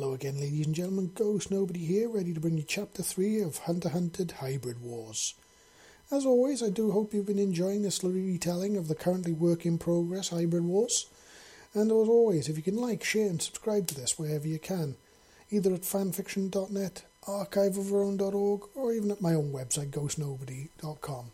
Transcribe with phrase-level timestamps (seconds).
[0.00, 1.10] Hello again, ladies and gentlemen.
[1.12, 5.34] Ghost Nobody here, ready to bring you Chapter 3 of Hunter Hunted Hybrid Wars.
[6.12, 9.66] As always, I do hope you've been enjoying this little retelling of the currently work
[9.66, 11.06] in progress Hybrid Wars.
[11.74, 14.94] And as always, if you can like, share, and subscribe to this wherever you can,
[15.50, 21.32] either at fanfiction.net, archiveofourown.org, or even at my own website, ghostnobody.com.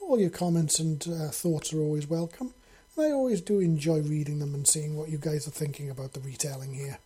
[0.00, 2.54] All your comments and uh, thoughts are always welcome,
[2.96, 6.14] and I always do enjoy reading them and seeing what you guys are thinking about
[6.14, 7.00] the retelling here.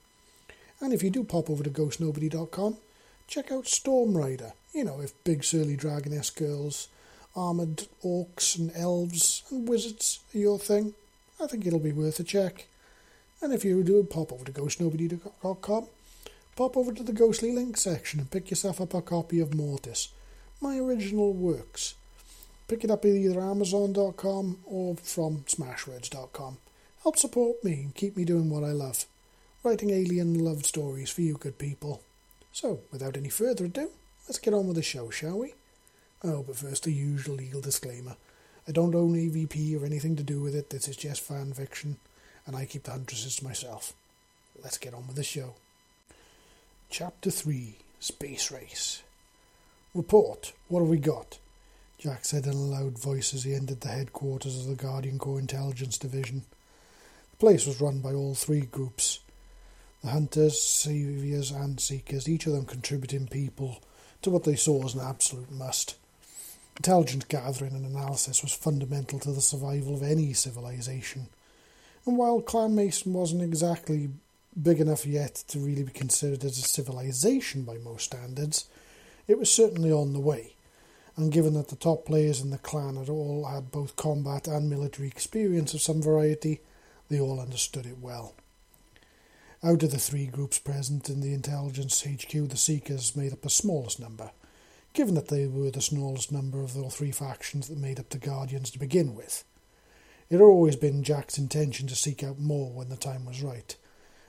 [0.80, 2.76] And if you do pop over to ghostnobody.com,
[3.28, 4.52] check out Storm Rider.
[4.72, 6.88] You know, if big surly dragoness girls,
[7.36, 10.94] armoured orcs and elves and wizards are your thing,
[11.40, 12.66] I think it'll be worth a check.
[13.42, 15.86] And if you do pop over to ghostnobody.com,
[16.56, 20.08] pop over to the Ghostly Link section and pick yourself up a copy of Mortis,
[20.60, 21.94] my original works.
[22.68, 26.58] Pick it up at either Amazon.com or from Smashwords.com.
[27.02, 29.06] Help support me and keep me doing what I love
[29.62, 32.00] writing alien love stories for you good people.
[32.52, 33.90] So, without any further ado,
[34.26, 35.54] let's get on with the show, shall we?
[36.24, 38.16] Oh, but first, the usual legal disclaimer.
[38.66, 41.96] I don't own AVP or anything to do with it, this is just fan fiction,
[42.46, 43.92] and I keep the Huntresses to myself.
[44.62, 45.54] Let's get on with the show.
[46.88, 49.02] Chapter 3 Space Race
[49.94, 51.38] Report, what have we got?
[51.98, 55.38] Jack said in a loud voice as he entered the headquarters of the Guardian Corps
[55.38, 56.44] Intelligence Division.
[57.32, 59.20] The place was run by all three groups
[60.02, 63.82] the hunters, saviors, and seekers, each of them contributing people
[64.22, 65.96] to what they saw as an absolute must.
[66.76, 71.28] Intelligence gathering and analysis was fundamental to the survival of any civilization.
[72.06, 74.10] And while Clan Mason wasn't exactly
[74.60, 78.66] big enough yet to really be considered as a civilization by most standards,
[79.28, 80.54] it was certainly on the way.
[81.16, 84.70] And given that the top players in the clan had all had both combat and
[84.70, 86.60] military experience of some variety,
[87.10, 88.34] they all understood it well.
[89.62, 93.50] Out of the three groups present in the intelligence HQ, the Seekers made up the
[93.50, 94.30] smallest number,
[94.94, 98.16] given that they were the smallest number of the three factions that made up the
[98.16, 99.44] Guardians to begin with.
[100.30, 103.76] It had always been Jack's intention to seek out more when the time was right,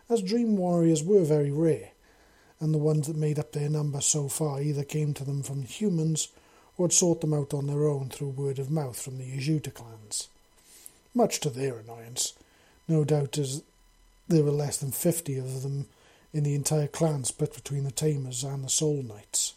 [0.09, 1.91] as Dream Warriors were very rare,
[2.59, 5.63] and the ones that made up their number so far either came to them from
[5.63, 6.27] humans
[6.77, 9.73] or had sought them out on their own through word of mouth from the Yautja
[9.73, 10.27] clans.
[11.13, 12.33] Much to their annoyance,
[12.89, 13.63] no doubt as
[14.31, 15.87] there were less than fifty of them
[16.33, 19.53] in the entire clan split between the Tamers and the Soul Knights.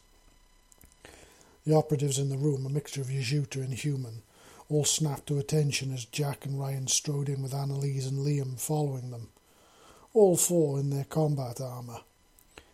[1.65, 4.23] The operatives in the room, a mixture of Yautja and human,
[4.69, 9.13] all snapped to attention as Jack and Ryan strode in with Annalise and Liam following
[9.13, 9.29] them,
[10.13, 12.01] all four in their combat armour.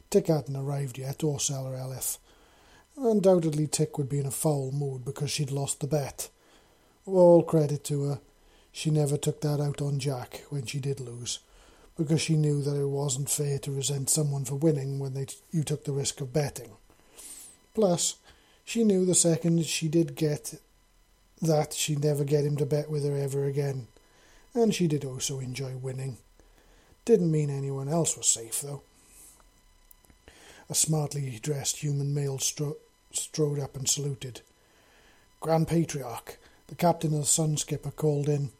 [0.08, 2.16] Tick hadn't arrived yet, or Seller Elith.
[2.96, 6.30] Undoubtedly, Tick would be in a foul mood because she'd lost the bet.
[7.04, 8.20] All credit to her.
[8.72, 11.40] She never took that out on Jack when she did lose
[12.00, 15.62] because she knew that it wasn't fair to resent someone for winning when they, you
[15.62, 16.70] took the risk of betting.
[17.74, 18.16] Plus,
[18.64, 20.54] she knew the second she did get
[21.42, 23.86] that she'd never get him to bet with her ever again,
[24.54, 26.16] and she did also enjoy winning.
[27.04, 28.80] Didn't mean anyone else was safe, though.
[30.70, 32.78] A smartly dressed human male stro-
[33.12, 34.40] strode up and saluted.
[35.40, 38.52] Grand Patriarch, the captain of the Sun Skipper, called in,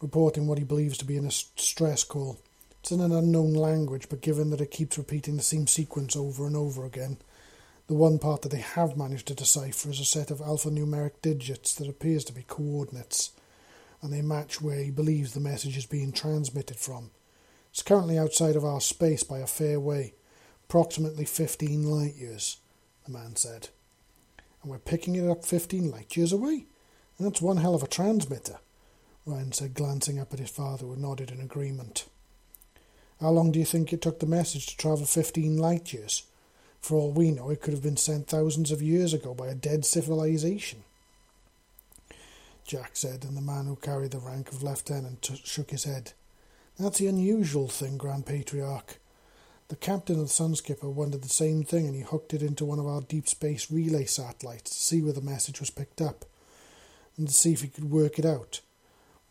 [0.00, 2.38] reporting what he believes to be a stress call.
[2.86, 6.46] It's in an unknown language, but given that it keeps repeating the same sequence over
[6.46, 7.18] and over again,
[7.88, 11.74] the one part that they have managed to decipher is a set of alphanumeric digits
[11.74, 13.32] that appears to be coordinates,
[14.00, 17.10] and they match where he believes the message is being transmitted from.
[17.70, 20.14] It's currently outside of our space by a fair way,
[20.68, 22.58] approximately 15 light years,
[23.04, 23.70] the man said.
[24.62, 26.66] And we're picking it up 15 light years away?
[27.18, 28.60] That's one hell of a transmitter,
[29.24, 32.06] Ryan said, glancing up at his father, who nodded in agreement.
[33.20, 36.24] How long do you think it took the message to travel 15 light years?
[36.80, 39.54] For all we know, it could have been sent thousands of years ago by a
[39.54, 40.84] dead civilization.
[42.66, 46.12] Jack said, and the man who carried the rank of lieutenant t- shook his head.
[46.78, 48.98] That's the unusual thing, Grand Patriarch.
[49.68, 52.78] The captain of the Sunskipper wondered the same thing, and he hooked it into one
[52.78, 56.24] of our deep space relay satellites to see where the message was picked up,
[57.16, 58.60] and to see if he could work it out.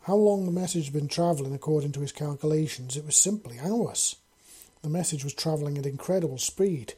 [0.05, 4.17] How long the message had been travelling according to his calculations, it was simply hours.
[4.83, 6.93] The message was travelling at incredible speed.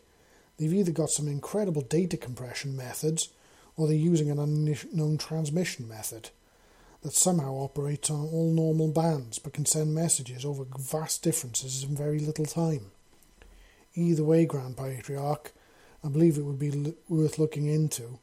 [0.58, 3.30] They've either got some incredible data compression methods,
[3.78, 6.32] or they're using an unknown transmission method
[7.02, 11.96] that somehow operates on all normal bands but can send messages over vast differences in
[11.96, 12.92] very little time.
[13.96, 15.54] Either way, Grand Patriarch,
[16.04, 18.20] I believe it would be worth looking into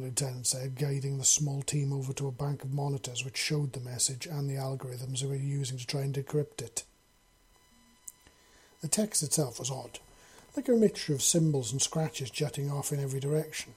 [0.00, 3.72] the lieutenant said, guiding the small team over to a bank of monitors which showed
[3.72, 6.84] the message and the algorithms they were using to try and decrypt it.
[8.80, 9.98] The text itself was odd,
[10.56, 13.74] like a mixture of symbols and scratches jutting off in every direction.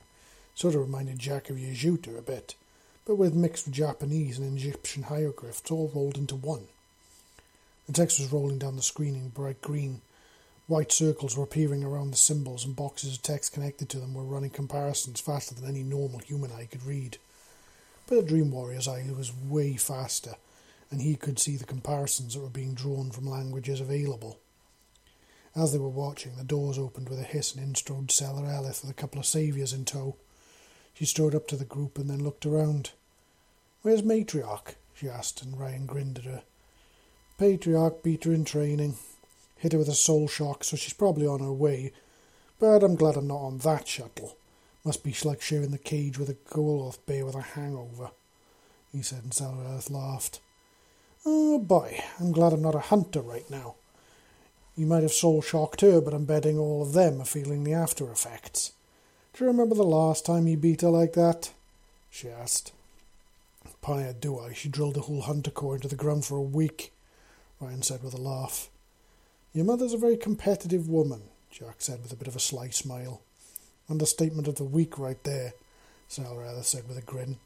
[0.54, 2.56] Sort of reminded Jack of Yautja a bit,
[3.06, 6.68] but with mixed Japanese and Egyptian hieroglyphs all rolled into one.
[7.88, 10.02] The text was rolling down the screen in bright green.
[10.68, 14.24] White circles were appearing around the symbols, and boxes of text connected to them were
[14.24, 17.18] running comparisons faster than any normal human eye could read.
[18.08, 20.36] But the Dream Warrior's eye was way faster,
[20.90, 24.40] and he could see the comparisons that were being drawn from languages available.
[25.56, 28.82] As they were watching, the doors opened with a hiss and in strode Seller Elith
[28.82, 30.16] with a couple of saviours in tow.
[30.94, 32.92] She strode up to the group and then looked around.
[33.82, 34.76] Where's Matriarch?
[34.94, 36.44] she asked, and Ryan grinned at her.
[37.38, 38.96] Patriarch beat her in training.
[39.62, 41.94] Hit her with a soul shock, so she's probably on her way.
[42.60, 44.36] But I'm glad I'm not on that shuttle.
[44.84, 48.10] Must be like sharing the cage with a Goloth bear with a hangover,
[48.92, 50.40] he said, and Sellereth laughed.
[51.28, 53.76] Oh boy, I'm glad I'm not a hunter right now.
[54.76, 57.74] You might have soul shocked her, but I'm betting all of them are feeling the
[57.74, 58.72] after effects.
[59.36, 61.54] Do you remember the last time you beat her like that?
[62.10, 62.72] she asked.
[63.84, 64.54] Pioneer do I.
[64.54, 66.92] She drilled a whole hunter core into the ground for a week,
[67.60, 68.72] Ryan said with a laugh.
[69.54, 73.22] Your mother's a very competitive woman, Jack said with a bit of a sly smile.
[73.90, 75.52] Understatement of the week right there,
[76.08, 77.38] Salrather said with a grin.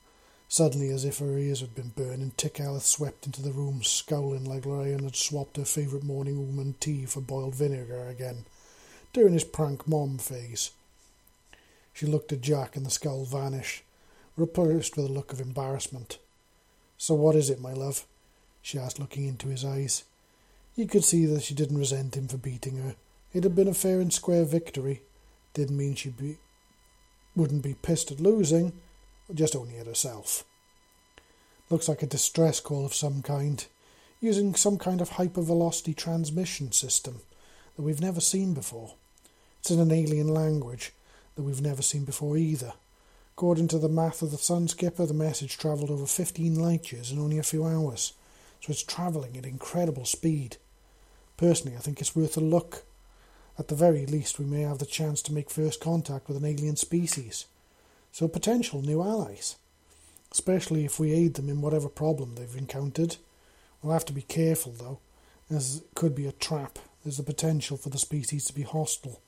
[0.47, 4.45] Suddenly, as if her ears had been burning, Tick Tikal swept into the room, scowling
[4.45, 8.45] like Ryan had swapped her favourite morning woman tea for boiled vinegar again,
[9.11, 10.69] doing his prank mom face.
[11.91, 13.83] She looked at Jack and the scowl vanished,
[14.37, 16.19] replaced with a look of embarrassment.
[16.99, 18.05] So what is it, my love?
[18.61, 20.03] she asked, looking into his eyes.
[20.75, 22.95] You could see that she didn't resent him for beating her.
[23.33, 25.01] It had been a fair and square victory.
[25.53, 26.37] Didn't mean she be
[27.35, 28.73] wouldn't be pissed at losing,
[29.33, 30.45] just only at herself.
[31.69, 33.65] Looks like a distress call of some kind,
[34.21, 37.21] using some kind of hypervelocity transmission system
[37.75, 38.93] that we've never seen before.
[39.59, 40.93] It's in an alien language,
[41.35, 42.73] that we've never seen before either.
[43.35, 47.19] According to the math of the Sunskipper, the message travelled over 15 light years in
[47.19, 48.13] only a few hours,
[48.61, 50.57] so it's travelling at incredible speed.
[51.37, 52.83] Personally, I think it's worth a look.
[53.57, 56.45] At the very least, we may have the chance to make first contact with an
[56.45, 57.45] alien species,
[58.11, 59.55] so potential new allies,
[60.31, 63.17] especially if we aid them in whatever problem they've encountered.
[63.81, 64.99] We'll have to be careful, though,
[65.49, 66.79] as it could be a trap.
[67.03, 69.21] There's the potential for the species to be hostile.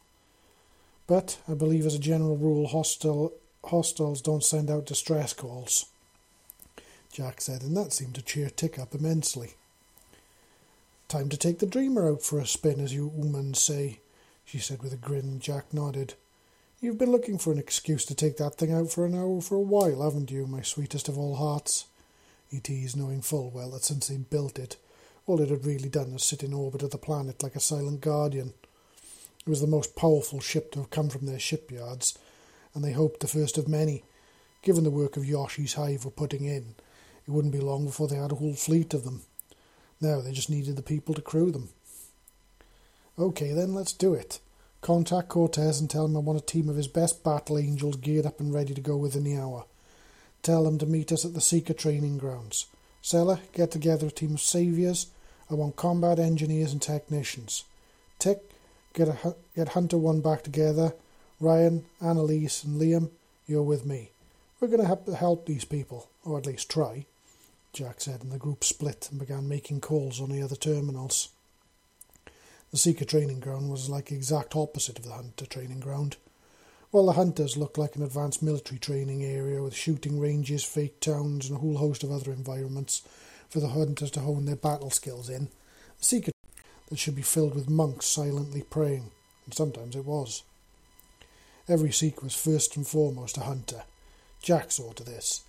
[1.06, 3.33] But I believe, as a general rule, hostile,
[3.63, 5.86] hostiles don't send out distress calls.
[7.12, 9.56] Jack said, and that seemed to cheer Tick up immensely.
[11.07, 14.01] Time to take the dreamer out for a spin, as you humans say,
[14.44, 15.39] she said with a grin.
[15.39, 16.15] Jack nodded.
[16.81, 19.56] You've been looking for an excuse to take that thing out for an hour for
[19.56, 21.86] a while, haven't you, my sweetest of all hearts?
[22.50, 24.75] He teased, knowing full well that since he'd built it,
[25.25, 28.01] all it had really done was sit in orbit of the planet like a silent
[28.01, 28.54] guardian.
[29.39, 32.19] It was the most powerful ship to have come from their shipyards,
[32.74, 34.04] and they hoped the first of many.
[34.62, 36.75] Given the work of Yoshi's hive were putting in,
[37.25, 39.21] it wouldn't be long before they had a whole fleet of them.
[40.01, 41.69] Now they just needed the people to crew them.
[43.17, 44.39] Okay, then let's do it.
[44.81, 48.25] Contact Cortez and tell him I want a team of his best battle angels geared
[48.25, 49.65] up and ready to go within the hour.
[50.44, 52.67] Tell them to meet us at the Seeker training grounds.
[53.01, 55.07] Seller, get together a team of saviors.
[55.49, 57.63] I want combat engineers and technicians.
[58.19, 58.41] Tick,
[58.97, 60.94] Get, a, get Hunter 1 back together.
[61.39, 63.11] Ryan, Annalise, and Liam,
[63.45, 64.09] you're with me.
[64.59, 67.06] We're going to have to help these people, or at least try,
[67.77, 71.29] Jack said, and the group split and began making calls on the other terminals.
[72.71, 76.17] The Seeker training ground was like the exact opposite of the Hunter training ground.
[76.89, 81.47] While the Hunters looked like an advanced military training area with shooting ranges, fake towns,
[81.47, 83.03] and a whole host of other environments
[83.47, 85.49] for the Hunters to hone their battle skills in,
[85.99, 86.31] the Seeker
[86.89, 89.11] that should be filled with monks silently praying,
[89.45, 90.41] and sometimes it was.
[91.67, 93.83] Every Sikh was first and foremost a hunter.
[94.41, 95.43] Jack saw to this.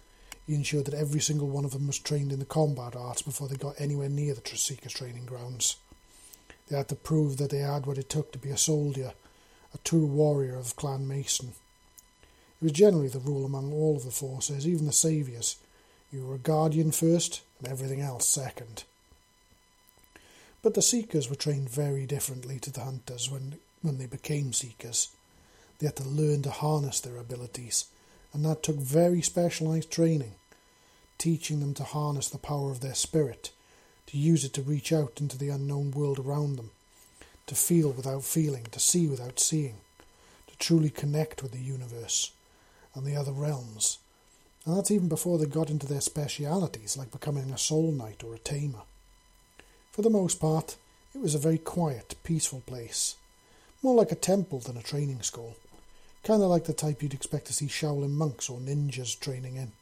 [0.49, 3.49] He ensured that every single one of them was trained in the combat arts before
[3.49, 5.77] they got anywhere near the Seeker's training grounds.
[6.67, 9.13] They had to prove that they had what it took to be a soldier,
[9.75, 11.49] a true warrior of Clan Mason.
[11.49, 15.57] It was generally the rule among all of the forces, even the saviours.
[16.11, 18.85] You were a guardian first, and everything else second.
[20.63, 25.11] But the Seekers were trained very differently to the Hunters when, when they became Seekers.
[25.79, 27.85] They had to learn to harness their abilities,
[28.39, 30.37] and that took very specialized training,
[31.19, 33.51] teaching them to harness the power of their spirit,
[34.07, 36.71] to use it to reach out into the unknown world around them,
[37.49, 39.79] to feel without feeling, to see without seeing,
[40.47, 42.31] to truly connect with the universe
[42.95, 43.99] and the other realms.
[44.65, 48.37] And that's even before they got into their specialities, like becoming a soul knight or
[48.37, 48.83] a tamer.
[49.91, 50.77] For the most part,
[51.13, 53.17] it was a very quiet, peaceful place.
[53.83, 55.57] More like a temple than a training school.
[56.29, 59.73] Kind of like the type you'd expect to see Shaolin monks or ninjas training in.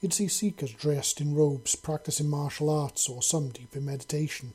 [0.00, 4.52] You'd see seekers dressed in robes practicing martial arts or some deep in meditation.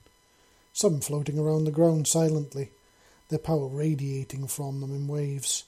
[0.71, 2.71] Some floating around the ground silently,
[3.27, 5.65] their power radiating from them in waves.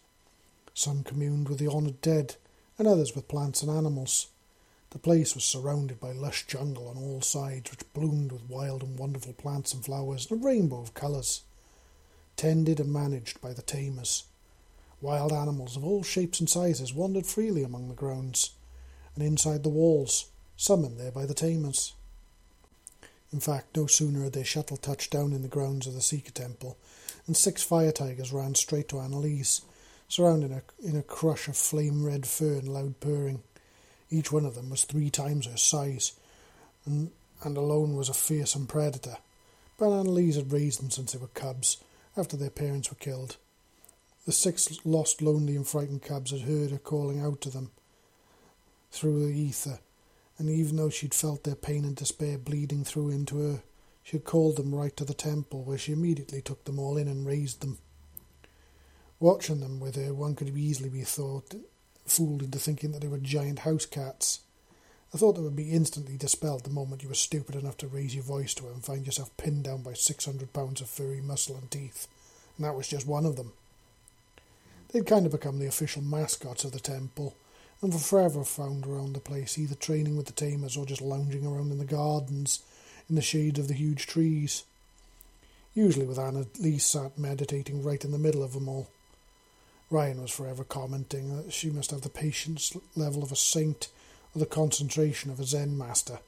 [0.73, 2.37] Some communed with the honoured dead,
[2.79, 4.27] and others with plants and animals.
[4.91, 8.97] The place was surrounded by lush jungle on all sides, which bloomed with wild and
[8.97, 11.41] wonderful plants and flowers in a rainbow of colours.
[12.37, 14.23] Tended and managed by the tamers.
[15.01, 18.51] Wild animals of all shapes and sizes wandered freely among the grounds
[19.15, 21.93] and inside the walls, summoned there by the tamers.
[23.33, 26.31] In fact, no sooner had their shuttle touched down in the grounds of the Seeker
[26.31, 26.77] Temple,
[27.25, 29.61] and six fire tigers ran straight to Annalise,
[30.07, 33.41] surrounding her in a crush of flame red fur and loud purring.
[34.09, 36.13] Each one of them was three times her size,
[36.85, 37.11] and,
[37.43, 39.17] and alone was a fearsome predator.
[39.77, 41.77] But Annalise had raised them since they were cubs,
[42.15, 43.37] after their parents were killed.
[44.25, 47.71] The six lost, lonely, and frightened cabs had heard her calling out to them,
[48.91, 49.79] through the ether,
[50.37, 53.63] and even though she'd felt their pain and despair bleeding through into her,
[54.03, 57.07] she had called them right to the temple, where she immediately took them all in
[57.07, 57.79] and raised them.
[59.19, 61.53] Watching them with her, one could easily be thought
[62.05, 64.41] fooled into thinking that they were giant house cats.
[65.13, 68.15] A thought that would be instantly dispelled the moment you were stupid enough to raise
[68.15, 71.21] your voice to her and find yourself pinned down by six hundred pounds of furry
[71.21, 72.07] muscle and teeth,
[72.57, 73.53] and that was just one of them.
[74.91, 77.35] They'd kind of become the official mascots of the temple,
[77.81, 81.45] and were forever found around the place, either training with the tamers or just lounging
[81.45, 82.59] around in the gardens
[83.09, 84.63] in the shade of the huge trees.
[85.73, 88.89] Usually with Anna Lee sat meditating right in the middle of them all.
[89.89, 93.89] Ryan was forever commenting that she must have the patience level of a saint
[94.35, 96.19] or the concentration of a Zen master,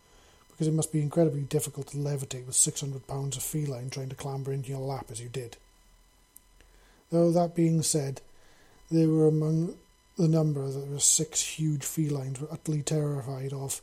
[0.50, 4.10] because it must be incredibly difficult to levitate with six hundred pounds of feline trying
[4.10, 5.58] to clamber into your lap as you did.
[7.12, 8.22] Though that being said,
[8.94, 9.76] they were among
[10.18, 13.82] the number that the six huge felines were utterly terrified of,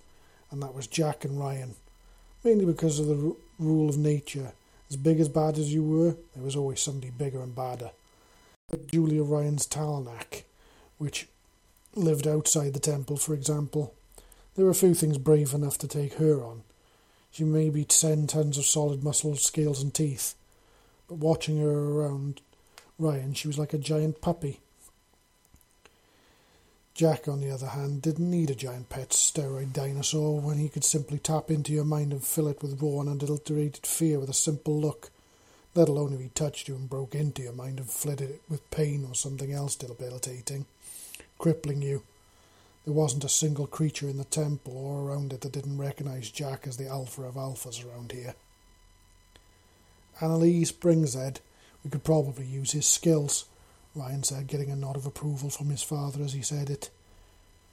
[0.51, 1.75] and that was Jack and Ryan.
[2.45, 4.53] Mainly because of the r- rule of nature.
[4.89, 7.91] As big as bad as you were, there was always somebody bigger and badder.
[8.71, 10.45] Like Julia Ryan's Talanak,
[10.99, 11.27] which
[11.95, 13.95] lived outside the temple, for example.
[14.55, 16.63] There were few things brave enough to take her on.
[17.33, 20.35] She may be ten tons of solid muscle, scales, and teeth,
[21.09, 22.41] but watching her around
[22.99, 24.61] Ryan, she was like a giant puppy
[26.95, 30.85] Jack, on the other hand, didn't need a giant pet steroid dinosaur when he could
[30.85, 34.35] simply tap into your mind and fill it with raw and unadulterated fear with a
[34.35, 35.11] simple look,
[35.75, 38.71] let alone if he touched you and broke into your mind and flooded it with
[38.71, 40.67] pain or something else debilitating,
[41.39, 42.03] crippling you.
[42.85, 46.67] There wasn't a single creature in the temple or around it that didn't recognize Jack
[46.67, 48.35] as the alpha of alphas around here.
[50.21, 51.41] Annalise Springzed,
[51.85, 53.47] we could probably use his skills,
[53.95, 56.91] Ryan said, getting a nod of approval from his father as he said it.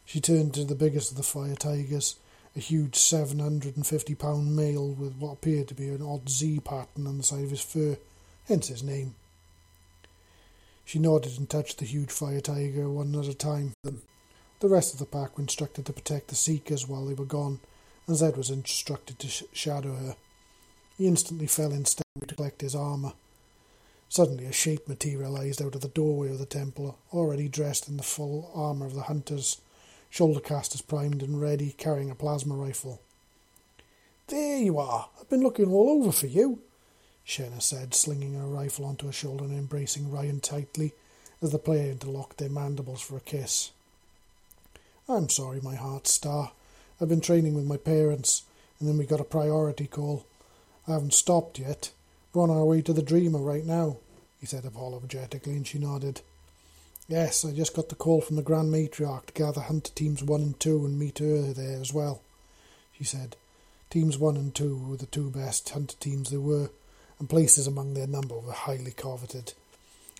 [0.05, 2.15] She turned to the biggest of the fire tigers,
[2.55, 6.29] a huge seven hundred and fifty pound male with what appeared to be an odd
[6.29, 7.97] Z pattern on the side of his fur,
[8.47, 9.15] hence his name.
[10.85, 13.73] She nodded and touched the huge fire tiger one at a time.
[13.83, 17.59] The rest of the pack were instructed to protect the Seekers while they were gone,
[18.07, 20.15] and Zed was instructed to sh- shadow her.
[20.97, 23.13] He instantly fell in step to collect his armour.
[24.09, 28.03] Suddenly a shape materialized out of the doorway of the temple, already dressed in the
[28.03, 29.59] full armor of the hunters,
[30.09, 33.01] shoulder casters primed and ready, carrying a plasma rifle.
[34.27, 35.09] There you are!
[35.19, 36.61] I've been looking all over for you,
[37.25, 40.93] Shenna said, slinging her rifle onto her shoulder and embracing Ryan tightly
[41.41, 43.71] as the player interlocked their mandibles for a kiss.
[45.09, 46.51] I'm sorry, my heart star.
[46.99, 48.43] I've been training with my parents,
[48.79, 50.25] and then we got a priority call.
[50.87, 51.91] I haven't stopped yet.
[52.33, 53.97] We're on our way to the Dreamer right now,
[54.39, 56.21] he said apologetically, and she nodded.
[57.07, 60.41] Yes, I just got the call from the Grand Matriarch to gather Hunter Teams 1
[60.41, 62.21] and 2 and meet her there as well,
[62.97, 63.35] she said.
[63.89, 66.69] Teams 1 and 2 were the two best Hunter teams there were,
[67.19, 69.53] and places among their number were highly coveted.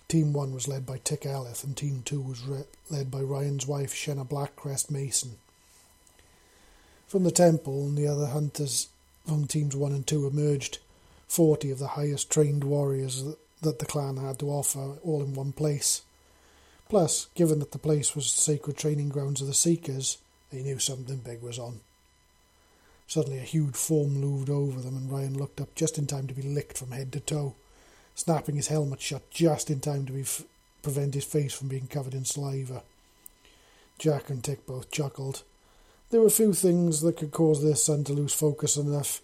[0.08, 3.66] Team 1 was led by Tick Ellith, and Team 2 was re- led by Ryan's
[3.66, 5.32] wife, Shenna Blackcrest Mason.
[7.06, 8.88] From the temple, and the other hunters
[9.26, 10.78] from Teams 1 and 2 emerged,
[11.28, 13.24] forty of the highest trained warriors
[13.62, 16.02] that the clan had to offer all in one place.
[16.88, 20.18] Plus, given that the place was the sacred training grounds of the Seekers,
[20.50, 21.80] they knew something big was on.
[23.06, 26.34] Suddenly a huge form loomed over them, and Ryan looked up just in time to
[26.34, 27.54] be licked from head to toe,
[28.14, 30.44] snapping his helmet shut just in time to f-
[30.82, 32.82] prevent his face from being covered in saliva.
[33.98, 35.42] Jack and Tick both chuckled.
[36.10, 39.20] There were few things that could cause their son to lose focus enough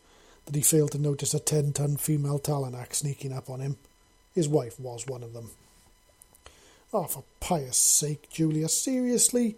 [0.46, 3.76] that he failed to notice a ten ton female Talanak sneaking up on him.
[4.34, 5.50] His wife was one of them.
[6.92, 9.56] Oh, for pious sake, Julia, seriously?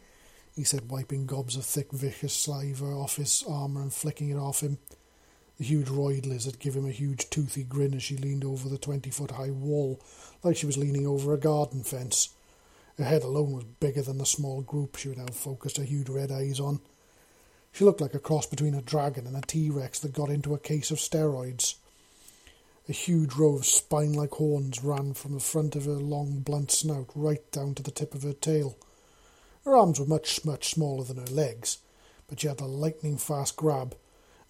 [0.55, 4.61] he said, wiping gobs of thick, vicious saliva off his armour and flicking it off
[4.61, 4.79] him.
[5.59, 8.79] The huge roid lizard gave him a huge toothy grin as she leaned over the
[8.79, 10.01] twenty foot high wall,
[10.43, 12.31] like she was leaning over a garden fence.
[12.97, 16.09] Her head alone was bigger than the small group she would now focused her huge
[16.09, 16.81] red eyes on.
[17.77, 20.55] She looked like a cross between a dragon and a T Rex that got into
[20.55, 21.75] a case of steroids.
[22.89, 26.71] A huge row of spine like horns ran from the front of her long, blunt
[26.71, 28.79] snout right down to the tip of her tail.
[29.67, 31.77] Her arms were much, much smaller than her legs,
[32.29, 33.95] but she had a lightning fast grab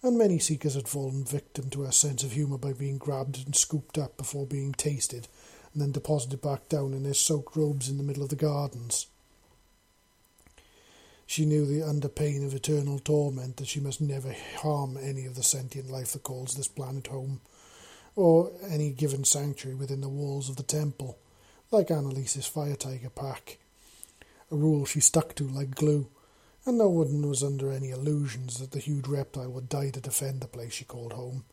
[0.01, 3.57] and many seekers had fallen victim to her sense of humour by being grabbed and
[3.57, 5.27] scooped up before being tasted
[5.73, 9.07] and then deposited back down in their soaked robes in the middle of the gardens.
[11.27, 15.35] She knew the under pain of eternal torment that she must never harm any of
[15.35, 17.41] the sentient life that calls this planet home,
[18.15, 21.19] or any given sanctuary within the walls of the temple,
[21.69, 23.59] like Annalise's fire tiger pack,
[24.51, 26.07] a rule she stuck to like glue
[26.67, 30.41] and no one was under any illusions that the huge reptile would die to defend
[30.41, 31.45] the place she called home,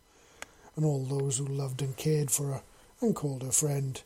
[0.74, 2.62] and all those who loved and cared for her
[3.00, 4.02] and called her friend.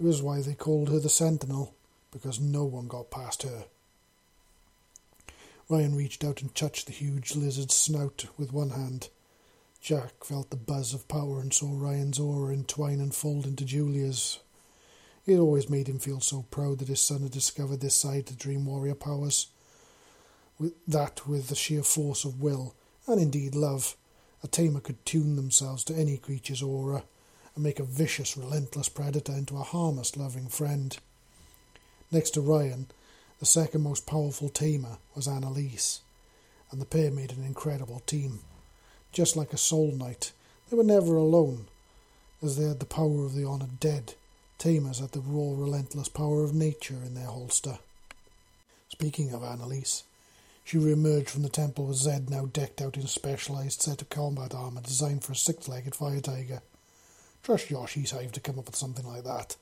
[0.00, 1.74] It was why they called her the Sentinel,
[2.10, 3.66] because no one got past her.
[5.70, 9.08] Ryan reached out and touched the huge lizard's snout with one hand.
[9.80, 14.40] Jack felt the buzz of power and saw Ryan's aura entwine and fold into Julia's.
[15.26, 18.34] It always made him feel so proud that his son had discovered this side to
[18.34, 19.46] Dream Warrior powers
[20.58, 22.74] with that with the sheer force of will,
[23.06, 23.96] and indeed love,
[24.42, 27.04] a tamer could tune themselves to any creature's aura,
[27.54, 30.98] and make a vicious, relentless predator into a harmless, loving friend.
[32.10, 32.88] Next to Ryan,
[33.40, 36.02] the second most powerful tamer was Annalise,
[36.70, 38.40] and the pair made an incredible team.
[39.12, 40.32] Just like a soul knight,
[40.68, 41.66] they were never alone,
[42.42, 44.14] as they had the power of the honoured dead.
[44.58, 47.78] Tamers had the raw, relentless power of nature in their holster.
[48.90, 50.04] Speaking of Annalise,
[50.62, 54.10] she re-emerged from the temple with Zed now decked out in a specialised set of
[54.10, 56.60] combat armour designed for a six-legged fire tiger.
[57.42, 59.56] Trust Yoshi's Hive to come up with something like that.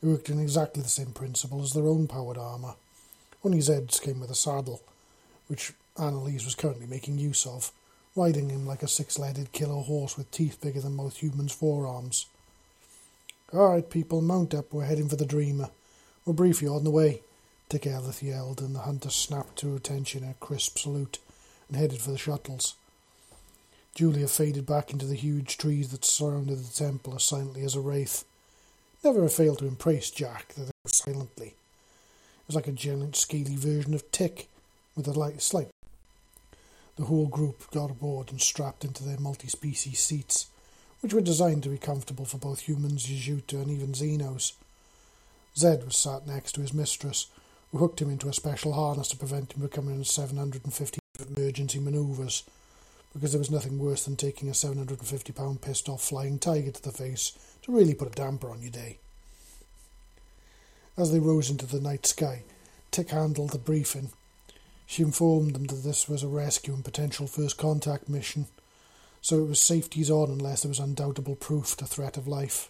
[0.00, 2.74] It worked in exactly the same principle as their own powered armour.
[3.44, 4.82] Only Zed's came with a saddle,
[5.48, 7.72] which Annalise was currently making use of,
[8.14, 12.26] riding him like a six-legged killer horse with teeth bigger than most humans' forearms.
[13.52, 14.72] All right, people, mount up.
[14.72, 15.70] We're heading for the Dreamer.
[16.24, 17.22] We'll brief you on the way.
[17.68, 21.18] Tick Elith yelled, and the hunter snapped to attention in a crisp salute
[21.68, 22.76] and headed for the shuttles.
[23.94, 27.80] Julia faded back into the huge trees that surrounded the temple as silently as a
[27.80, 28.24] wraith.
[29.04, 31.54] Never failed to impress Jack, though silently.
[32.52, 34.46] Was like a giant, scaly version of Tick,
[34.94, 35.70] with a light slight.
[36.96, 40.48] The whole group got aboard and strapped into their multi-species seats,
[41.00, 44.52] which were designed to be comfortable for both humans, Yautja, and even Xenos.
[45.56, 47.28] Zed was sat next to his mistress,
[47.70, 50.98] who hooked him into a special harness to prevent him becoming 750
[51.34, 52.42] emergency manoeuvres,
[53.14, 56.82] because there was nothing worse than taking a 750 pound pissed off flying tiger to
[56.82, 58.98] the face to really put a damper on your day.
[60.96, 62.42] As they rose into the night sky,
[62.90, 64.10] Tick handled the briefing.
[64.86, 68.46] She informed them that this was a rescue and potential first contact mission,
[69.22, 72.68] so it was safeties on unless there was undoubtable proof to threat of life.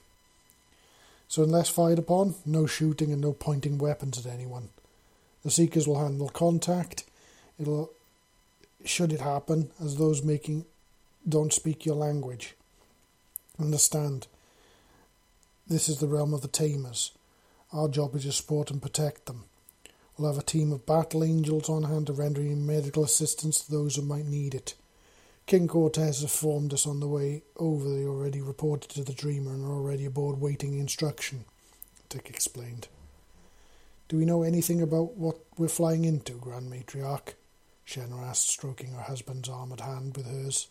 [1.27, 4.69] So unless fired upon, no shooting and no pointing weapons at anyone.
[5.43, 7.05] The seekers will handle contact.
[7.59, 7.91] It'll,
[8.85, 10.67] should it happen, as those making
[11.29, 12.55] don't speak your language.
[13.59, 14.27] Understand,
[15.67, 17.13] this is the realm of the tamers.
[17.73, 19.45] Our job is to support and protect them.
[20.17, 23.97] We'll have a team of battle angels on hand to render medical assistance to those
[23.97, 24.75] who might need it.
[25.47, 27.89] King Cortez has formed us on the way over.
[27.89, 31.47] They already reported to the Dreamer and are already aboard waiting instruction,
[32.11, 32.89] Tick explained.
[34.09, 37.33] Do we know anything about what we're flying into, Grand Matriarch?
[37.87, 40.69] Shenna asked, stroking her husband's armoured hand with hers,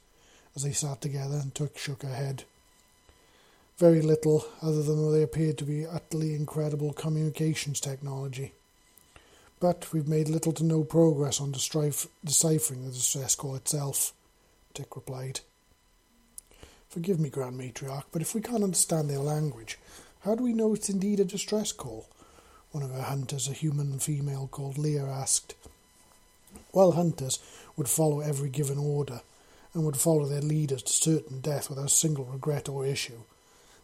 [0.56, 2.44] as they sat together and took shook her head.
[3.82, 8.54] Very little, other than what they appeared to be utterly incredible communications technology.
[9.60, 14.14] But we've made little to no progress on deciphering the distress call itself,
[14.76, 15.40] Tick replied.
[16.90, 19.80] Forgive me, Grand Matriarch, but if we can't understand their language,
[20.26, 22.08] how do we know it's indeed a distress call?
[22.70, 25.56] one of her hunters, a human female called Leah, asked.
[26.70, 27.40] While hunters
[27.76, 29.22] would follow every given order
[29.74, 33.24] and would follow their leaders to certain death without single regret or issue,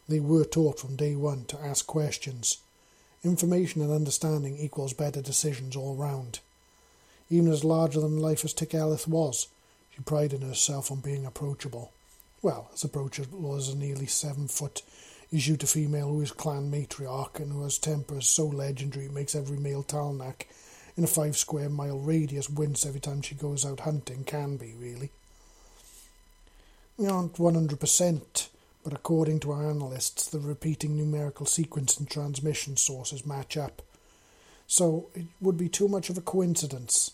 [0.08, 2.58] they were taught from day one to ask questions.
[3.22, 6.40] Information and understanding equals better decisions all round.
[7.30, 9.48] Even as larger than life as Tick was,
[9.94, 11.92] she prided herself on being approachable.
[12.40, 14.82] well, as approachable as a nearly seven foot
[15.32, 19.58] Yautja female who is clan matriarch and who has tempers so legendary it makes every
[19.58, 20.46] male Talnak
[20.96, 24.74] in a five square mile radius wince every time she goes out hunting, can be,
[24.78, 25.10] really.
[26.96, 28.48] We aren't 100%,
[28.88, 33.82] but according to our analysts, the repeating numerical sequence and transmission sources match up.
[34.66, 37.10] So it would be too much of a coincidence.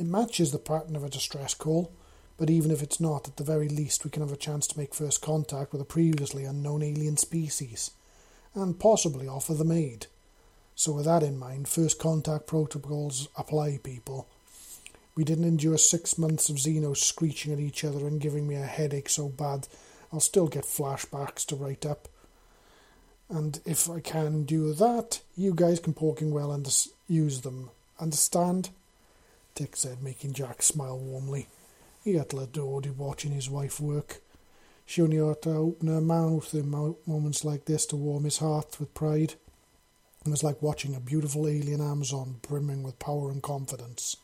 [0.00, 1.92] It matches the pattern of a distress call,
[2.38, 4.76] but even if it's not, at the very least we can have a chance to
[4.76, 7.92] make first contact with a previously unknown alien species,
[8.52, 10.08] and possibly offer them aid.
[10.74, 14.26] So, with that in mind, first contact protocols apply, people.
[15.14, 18.66] We didn't endure six months of Xenos screeching at each other and giving me a
[18.66, 19.68] headache so bad
[20.12, 22.08] I'll still get flashbacks to write up.
[23.30, 26.68] And if I can do that, you guys can poking well and
[27.08, 27.70] use them.
[27.98, 28.70] Understand?
[29.54, 31.46] Tick said, making Jack smile warmly.
[32.04, 34.20] He had adored watching his wife work.
[34.84, 38.78] She only ought to open her mouth in moments like this to warm his heart
[38.78, 39.34] with pride.
[40.26, 44.16] It was like watching a beautiful alien Amazon brimming with power and confidence.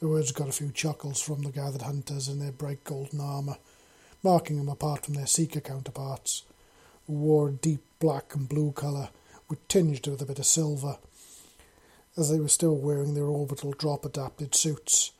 [0.00, 3.58] The words got a few chuckles from the gathered hunters in their bright golden armour,
[4.22, 6.44] marking them apart from their seeker counterparts,
[7.06, 9.08] who wore a deep black and blue colour,
[9.48, 10.98] with tinged with a bit of silver,
[12.16, 15.12] as they were still wearing their orbital drop adapted suits.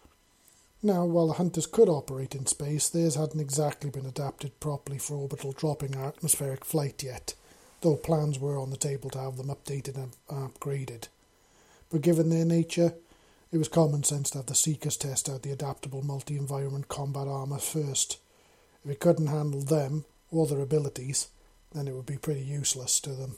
[0.82, 5.14] Now, while the hunters could operate in space, theirs hadn't exactly been adapted properly for
[5.14, 7.34] orbital dropping or atmospheric flight yet
[7.80, 11.08] though plans were on the table to have them updated and upgraded.
[11.90, 12.94] But given their nature,
[13.52, 17.28] it was common sense to have the Seekers test out the adaptable multi environment combat
[17.28, 18.18] armour first.
[18.88, 21.28] If it couldn't handle them or their abilities,
[21.72, 23.36] then it would be pretty useless to them.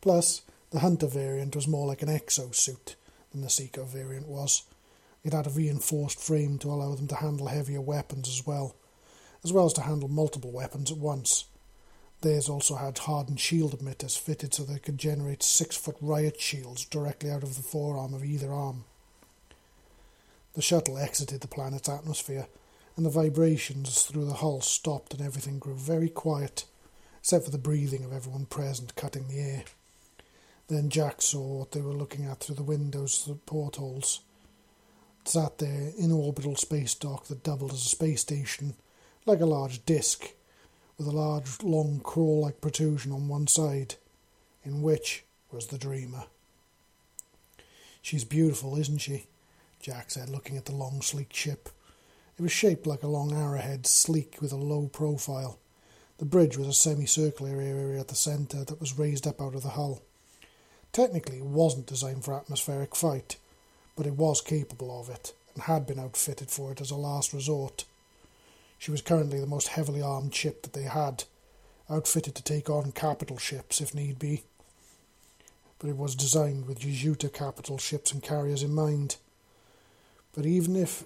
[0.00, 2.94] Plus, the Hunter variant was more like an exosuit
[3.30, 4.62] than the Seeker variant was.
[5.22, 8.74] It had a reinforced frame to allow them to handle heavier weapons as well,
[9.44, 11.44] as well as to handle multiple weapons at once.
[12.22, 16.86] Theirs also had hardened shield emitters fitted so they could generate six foot riot shields
[16.86, 18.84] directly out of the forearm of either arm.
[20.54, 22.46] The shuttle exited the planet's atmosphere,
[22.96, 26.64] and the vibrations through the hull stopped and everything grew very quiet,
[27.18, 29.64] except for the breathing of everyone present cutting the air.
[30.68, 34.20] Then Jack saw what they were looking at through the windows of the portholes.
[35.20, 38.74] It sat there in orbital space dock that doubled as a space station,
[39.26, 40.32] like a large disk
[40.98, 43.96] with a large, long, crawl like protrusion on one side,
[44.64, 46.24] in which was the dreamer.
[48.00, 49.26] She's beautiful, isn't she?
[49.80, 51.68] Jack said, looking at the long, sleek ship.
[52.42, 55.60] It was shaped like a long arrowhead, sleek with a low profile.
[56.18, 59.62] The bridge was a semicircular area at the centre that was raised up out of
[59.62, 60.02] the hull.
[60.90, 63.36] Technically, it wasn't designed for atmospheric flight,
[63.94, 67.32] but it was capable of it, and had been outfitted for it as a last
[67.32, 67.84] resort.
[68.76, 71.22] She was currently the most heavily armed ship that they had,
[71.88, 74.42] outfitted to take on capital ships if need be.
[75.78, 79.18] But it was designed with Yautja capital ships and carriers in mind.
[80.34, 81.04] But even if,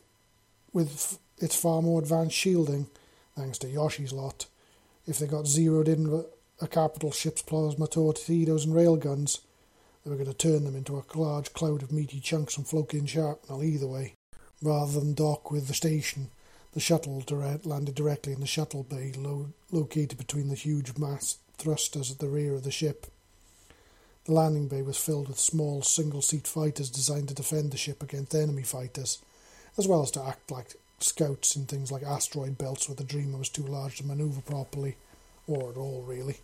[0.72, 2.88] with its far more advanced shielding,
[3.37, 4.46] thanks to Yoshi's lot,
[5.07, 6.27] if they got zeroed in with
[6.61, 9.40] a capital ship's plasma torpedoes and railguns,
[10.05, 13.07] they were going to turn them into a large cloud of meaty chunks and floating
[13.07, 14.14] shrapnel either way,
[14.62, 16.31] rather than dock with the station
[16.77, 21.38] the shuttle direct, landed directly in the shuttle bay lo- located between the huge mass
[21.57, 23.07] thrusters at the rear of the ship.
[24.27, 28.03] The landing bay was filled with small single seat fighters designed to defend the ship
[28.03, 29.22] against enemy fighters,
[29.79, 33.39] as well as to act like scouts in things like asteroid belts where the Dreamer
[33.39, 34.97] was too large to maneuver properly,
[35.47, 36.39] or at all, really.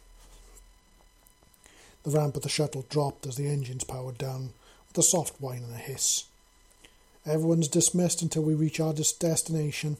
[2.05, 4.53] The ramp of the shuttle dropped as the engines powered down,
[4.89, 6.25] with a soft whine and a hiss.
[7.25, 9.97] Everyone's dismissed until we reach our destination,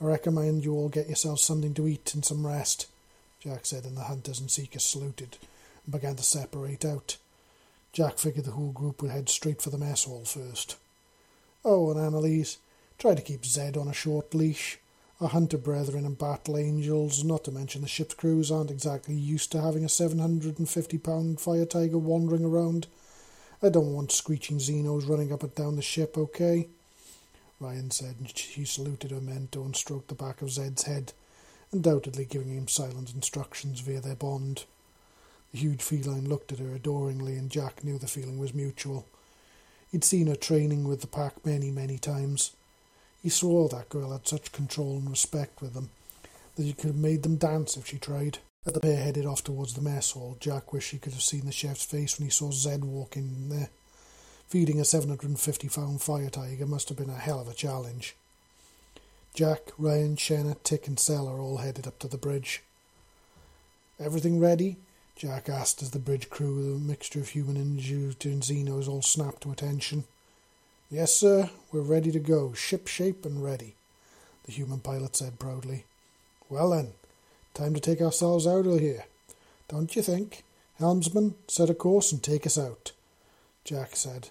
[0.00, 2.86] I recommend you all get yourselves something to eat and some rest,
[3.40, 5.36] Jack said, and the hunters and seekers saluted
[5.84, 7.18] and began to separate out.
[7.92, 10.76] Jack figured the whole group would head straight for the mess hall first.
[11.66, 12.56] Oh, and Annalise,
[13.00, 14.78] try to keep Zed on a short leash.
[15.22, 19.50] Our hunter brethren and battle angels, not to mention the ship's crews, aren't exactly used
[19.52, 22.88] to having a 750 pound fire tiger wandering around.
[23.62, 26.68] I don't want screeching Xenos running up and down the ship, okay?
[27.58, 31.14] Ryan said, and she saluted her mentor and stroked the back of Zed's head,
[31.72, 34.64] undoubtedly giving him silent instructions via their bond.
[35.52, 39.06] The huge feline looked at her adoringly, and Jack knew the feeling was mutual.
[39.90, 42.52] He'd seen her training with the pack many, many times.
[43.22, 45.90] He swore that girl had such control and respect with them
[46.56, 48.38] that he could have made them dance if she tried.
[48.66, 51.46] As the pair headed off towards the mess hall, Jack wished he could have seen
[51.46, 53.70] the chef's face when he saw Zed walk in there.
[54.48, 58.16] Feeding a 750 pound fire tiger must have been a hell of a challenge.
[59.32, 62.62] Jack, Ryan, Shenna, Tick, and Sel are all headed up to the bridge.
[63.98, 64.76] Everything ready?
[65.14, 69.42] Jack asked as the bridge crew, with a mixture of human and Xenos, all snapped
[69.42, 70.04] to attention.
[70.90, 73.74] Yes, sir, we're ready to go, ship shape and ready,
[74.44, 75.84] the human pilot said proudly.
[76.48, 76.92] Well then,
[77.54, 79.04] time to take ourselves out of here,
[79.68, 80.42] don't you think?
[80.78, 82.92] Helmsman, set a course and take us out,
[83.64, 84.30] Jack said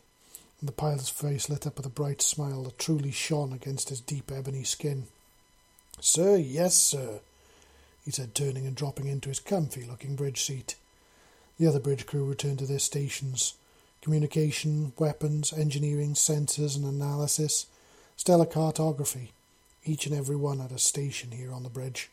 [0.59, 4.01] and the pilot's face lit up with a bright smile that truly shone against his
[4.01, 5.07] deep ebony skin.
[6.01, 7.19] Sir, yes, sir,
[8.03, 10.75] he said, turning and dropping into his comfy looking bridge seat.
[11.57, 13.53] The other bridge crew returned to their stations.
[14.01, 17.67] Communication, weapons, engineering, sensors and analysis,
[18.15, 19.31] stellar cartography.
[19.83, 22.09] Each and every one had a station here on the bridge.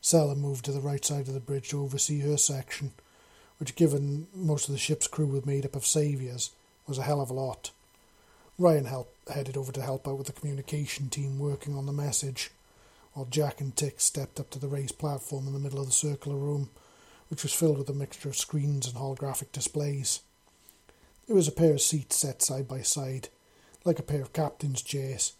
[0.00, 2.92] Sella moved to the right side of the bridge to oversee her section,
[3.58, 6.50] which, given most of the ship's crew were made up of saviors,
[6.86, 7.70] was a hell of a lot.
[8.58, 12.50] Ryan help, headed over to help out with the communication team working on the message,
[13.14, 15.92] while Jack and Tick stepped up to the raised platform in the middle of the
[15.92, 16.70] circular room,
[17.28, 20.20] which was filled with a mixture of screens and holographic displays.
[21.26, 23.30] There was a pair of seats set side by side,
[23.84, 25.32] like a pair of captain's chairs.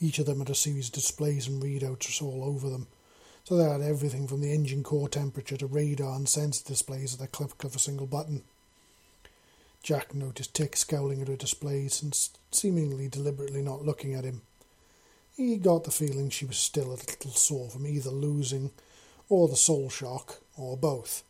[0.00, 2.86] Each of them had a series of displays and readouts all over them,
[3.44, 7.20] so they had everything from the engine core temperature to radar and sensor displays at
[7.20, 8.44] the click of a single button.
[9.82, 12.18] Jack noticed Tick scowling at her displays and
[12.50, 14.40] seemingly deliberately not looking at him.
[15.36, 18.70] He got the feeling she was still a little sore from either losing
[19.28, 21.22] or the soul shock, or both.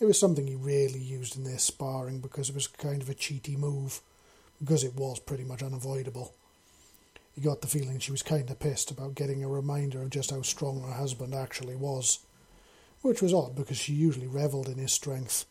[0.00, 3.14] It was something he rarely used in their sparring because it was kind of a
[3.14, 4.00] cheaty move,
[4.58, 6.34] because it was pretty much unavoidable.
[7.34, 10.30] He got the feeling she was kind of pissed about getting a reminder of just
[10.30, 12.20] how strong her husband actually was,
[13.02, 15.46] which was odd because she usually revelled in his strength.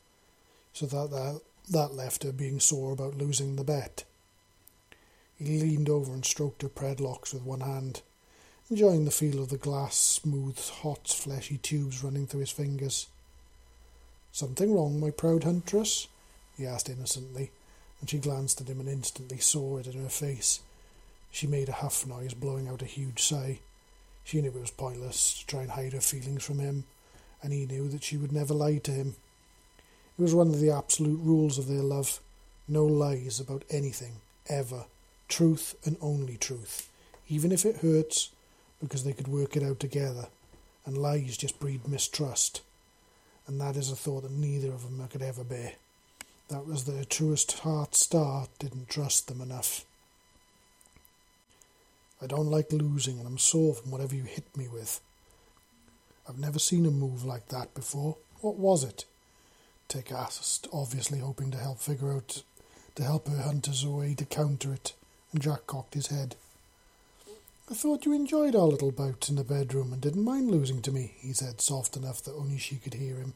[0.73, 4.03] So that, that that left her being sore about losing the bet.
[5.37, 8.01] He leaned over and stroked her predlocks with one hand,
[8.69, 13.07] enjoying the feel of the glass, smooth, hot, fleshy tubes running through his fingers.
[14.33, 16.07] Something wrong, my proud huntress?
[16.57, 17.51] he asked innocently,
[18.01, 20.59] and she glanced at him and instantly saw it in her face.
[21.29, 23.59] She made a huff noise, blowing out a huge sigh.
[24.23, 26.85] She knew it was pointless to try and hide her feelings from him,
[27.43, 29.15] and he knew that she would never lie to him.
[30.17, 32.19] It was one of the absolute rules of their love
[32.67, 34.13] no lies about anything,
[34.47, 34.85] ever.
[35.27, 36.89] Truth and only truth,
[37.27, 38.29] even if it hurts,
[38.81, 40.27] because they could work it out together.
[40.87, 42.61] And lies just breed mistrust.
[43.47, 45.73] And that is a thought that neither of them could ever bear.
[46.49, 49.85] That was their truest heart star didn't trust them enough.
[52.21, 55.01] I don't like losing, and I'm sore from whatever you hit me with.
[56.27, 58.17] I've never seen a move like that before.
[58.39, 59.05] What was it?
[59.89, 62.43] Tick asked, obviously hoping to help figure out
[62.95, 64.93] to help her hunters a way to counter it,
[65.31, 66.35] and Jack cocked his head.
[67.71, 70.91] I thought you enjoyed our little bouts in the bedroom and didn't mind losing to
[70.91, 73.33] me, he said, soft enough that only she could hear him,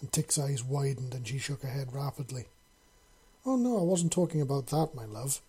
[0.00, 2.46] and Tick's eyes widened and she shook her head rapidly.
[3.46, 5.40] Oh no, I wasn't talking about that, my love.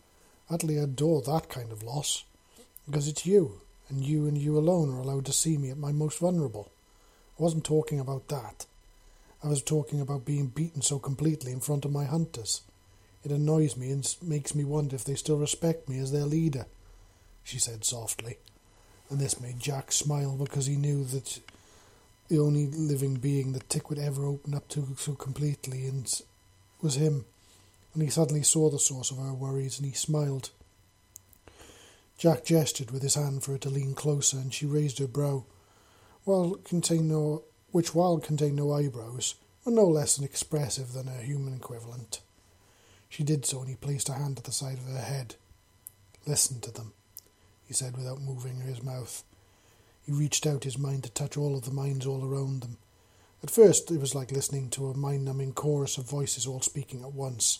[0.48, 2.24] Utterly adore that kind of loss,
[2.86, 5.92] because it's you, and you and you alone are allowed to see me at my
[5.92, 6.72] most vulnerable.
[7.40, 8.68] I wasn't talking about that.
[9.44, 12.62] I was talking about being beaten so completely in front of my hunters.
[13.24, 16.68] It annoys me and makes me wonder if they still respect me as their leader,
[17.44, 18.38] she said softly.
[19.10, 21.40] And this made Jack smile because he knew that
[22.30, 25.92] the only living being that Tick would ever open up to so completely
[26.82, 27.26] was him.
[27.94, 30.50] And he suddenly saw the source of her worries and he smiled.
[32.18, 35.44] Jack gestured with his hand for her to lean closer, and she raised her brow.
[36.24, 41.54] While contained no which, while contained no eyebrows, were no less expressive than her human
[41.54, 42.22] equivalent.
[43.10, 45.36] She did so, and he placed a hand at the side of her head.
[46.26, 46.94] Listen to them,
[47.68, 49.24] he said without moving his mouth.
[50.06, 52.78] He reached out his mind to touch all of the minds all around them.
[53.42, 57.02] At first, it was like listening to a mind numbing chorus of voices all speaking
[57.04, 57.60] at once.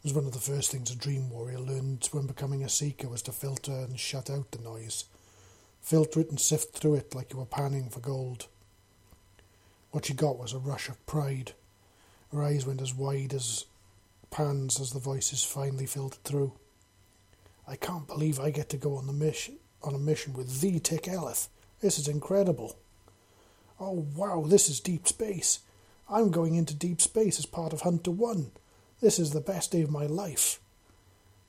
[0.00, 3.08] It was one of the first things a dream warrior learned when becoming a seeker
[3.08, 5.04] was to filter and shut out the noise.
[5.80, 8.46] Filter it and sift through it like you were panning for gold.
[9.90, 11.52] What she got was a rush of pride.
[12.32, 13.64] Her eyes went as wide as
[14.30, 16.52] pans as the voices finally filtered through.
[17.68, 20.80] I can't believe I get to go on the mission on a mission with the
[20.80, 21.48] Tick Elith.
[21.80, 22.76] This is incredible.
[23.78, 25.60] Oh wow, this is deep space.
[26.08, 28.50] I'm going into deep space as part of Hunter One.
[29.00, 30.58] This is the best day of my life.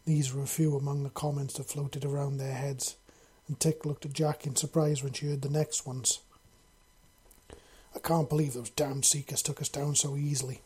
[0.05, 2.97] These were a few among the comments that floated around their heads,
[3.47, 6.19] and Tick looked at Jack in surprise when she heard the next ones.
[7.95, 10.61] I can't believe those damned seekers took us down so easily.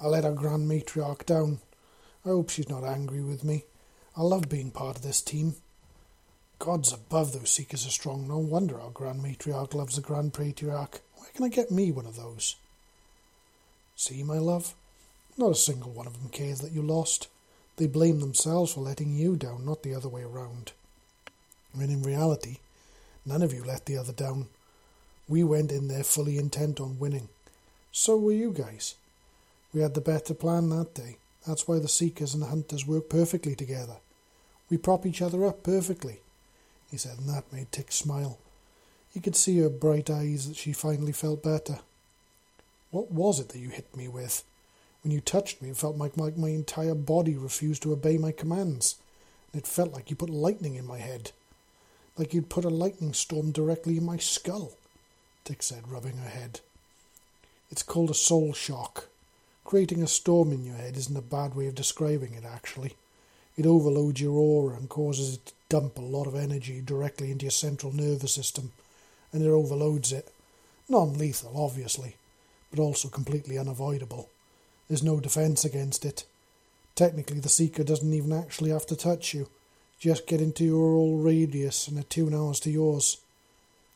[0.00, 1.60] I let our grand matriarch down.
[2.26, 3.64] I hope she's not angry with me.
[4.18, 5.54] I love being part of this team.
[6.58, 8.26] Gods above, those seekers are strong.
[8.26, 11.00] No wonder our Grand Matriarch loves the Grand Patriarch.
[11.14, 12.56] Where can I get me one of those?
[13.94, 14.74] See, my love,
[15.36, 17.28] not a single one of them cares that you lost.
[17.76, 20.72] They blame themselves for letting you down, not the other way around.
[21.72, 22.56] When in reality,
[23.24, 24.48] none of you let the other down.
[25.28, 27.28] We went in there fully intent on winning.
[27.92, 28.96] So were you guys.
[29.72, 31.18] We had the better plan that day.
[31.46, 33.98] That's why the Seekers and the Hunters work perfectly together.
[34.70, 36.20] We prop each other up perfectly,
[36.90, 38.38] he said, and that made Tick smile.
[39.12, 41.78] He could see her bright eyes that she finally felt better.
[42.90, 44.44] What was it that you hit me with?
[45.02, 48.32] When you touched me, it felt like my, my entire body refused to obey my
[48.32, 48.96] commands.
[49.52, 51.32] And it felt like you put lightning in my head.
[52.16, 54.72] Like you'd put a lightning storm directly in my skull,
[55.44, 56.60] Tick said, rubbing her head.
[57.70, 59.06] It's called a soul shock.
[59.64, 62.94] Creating a storm in your head isn't a bad way of describing it, actually.
[63.58, 67.44] It overloads your aura and causes it to dump a lot of energy directly into
[67.44, 68.70] your central nervous system,
[69.32, 70.32] and it overloads it.
[70.88, 72.14] Non lethal, obviously,
[72.70, 74.28] but also completely unavoidable.
[74.86, 76.24] There's no defense against it.
[76.94, 79.48] Technically, the Seeker doesn't even actually have to touch you.
[79.98, 83.18] Just get into your aural radius and attune ours to yours.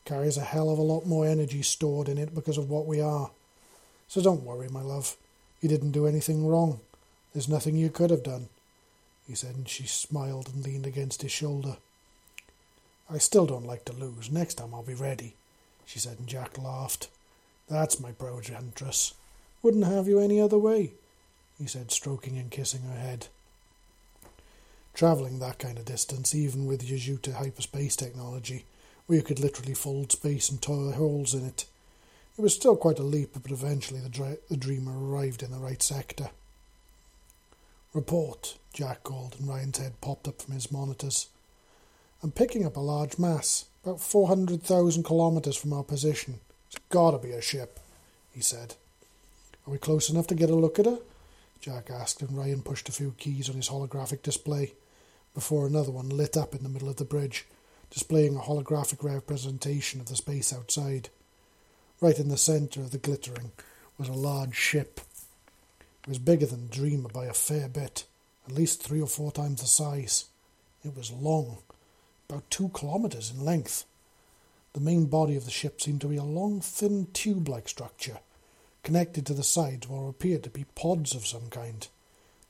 [0.03, 2.99] Carries a hell of a lot more energy stored in it because of what we
[2.99, 3.31] are.
[4.09, 5.15] So don't worry, my love.
[5.61, 6.81] You didn't do anything wrong.
[7.31, 8.49] There's nothing you could have done,
[9.27, 11.77] he said, and she smiled and leaned against his shoulder.
[13.09, 14.31] I still don't like to lose.
[14.31, 15.35] Next time I'll be ready,
[15.85, 17.09] she said, and Jack laughed.
[17.69, 19.13] That's my progenitress.
[19.61, 20.93] Wouldn't have you any other way,
[21.57, 23.27] he said, stroking and kissing her head.
[24.93, 28.65] Travelling that kind of distance, even with Yautja hyperspace technology,
[29.05, 31.65] where you could literally fold space and tore holes in it,
[32.37, 35.81] it was still quite a leap, but eventually the, the dreamer arrived in the right
[35.81, 36.29] sector.
[37.93, 41.27] Report, Jack called, and Ryan's head popped up from his monitors.
[42.23, 46.39] I'm picking up a large mass, about 400,000 kilometres from our position.
[46.67, 47.79] It's gotta be a ship,
[48.33, 48.75] he said.
[49.67, 50.97] Are we close enough to get a look at her?
[51.61, 54.73] Jack asked, and Ryan pushed a few keys on his holographic display
[55.35, 57.45] before another one lit up in the middle of the bridge,
[57.91, 61.09] displaying a holographic representation of the space outside.
[62.01, 63.51] Right in the centre of the glittering
[63.97, 64.99] was a large ship.
[66.03, 68.05] It was bigger than Dreamer by a fair bit,
[68.47, 70.25] at least three or four times the size.
[70.83, 71.59] It was long,
[72.29, 73.85] about two kilometres in length.
[74.73, 78.19] The main body of the ship seemed to be a long, thin tube like structure
[78.83, 81.87] Connected to the sides were appeared to be pods of some kind,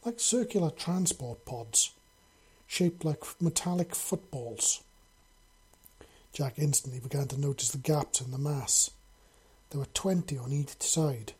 [0.03, 1.91] like circular transport pods,
[2.65, 4.83] shaped like metallic footballs.
[6.33, 8.89] Jack instantly began to notice the gaps in the mass.
[9.69, 11.33] There were twenty on each side.